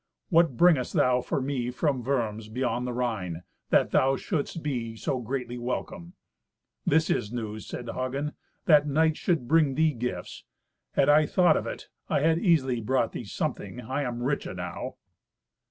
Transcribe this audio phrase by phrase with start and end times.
[0.29, 5.19] What bringest thou for me from Worms, beyond the Rhine, that thou shouldst be so
[5.19, 6.13] greatly welcome?"
[6.87, 8.31] "This is news," said Hagen,
[8.65, 10.43] "that knights should bring thee gifts.
[10.93, 13.79] Had I thought of it, I had easily brought thee something.
[13.81, 14.95] I am rich enow."